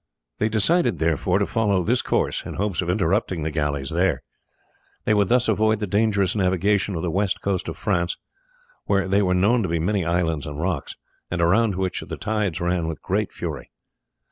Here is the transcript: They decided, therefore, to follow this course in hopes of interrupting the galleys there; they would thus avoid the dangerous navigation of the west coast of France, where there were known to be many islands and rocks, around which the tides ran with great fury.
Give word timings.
They 0.39 0.49
decided, 0.49 0.97
therefore, 0.97 1.37
to 1.37 1.45
follow 1.45 1.83
this 1.83 2.01
course 2.01 2.43
in 2.43 2.55
hopes 2.55 2.81
of 2.81 2.89
interrupting 2.89 3.43
the 3.43 3.51
galleys 3.51 3.91
there; 3.91 4.23
they 5.05 5.13
would 5.13 5.29
thus 5.29 5.47
avoid 5.47 5.77
the 5.77 5.85
dangerous 5.85 6.35
navigation 6.35 6.95
of 6.95 7.03
the 7.03 7.11
west 7.11 7.39
coast 7.41 7.67
of 7.69 7.77
France, 7.77 8.17
where 8.85 9.07
there 9.07 9.25
were 9.25 9.35
known 9.35 9.61
to 9.61 9.69
be 9.69 9.77
many 9.77 10.03
islands 10.03 10.47
and 10.47 10.59
rocks, 10.59 10.95
around 11.31 11.75
which 11.75 12.01
the 12.07 12.17
tides 12.17 12.59
ran 12.59 12.87
with 12.87 12.99
great 13.03 13.31
fury. 13.31 13.69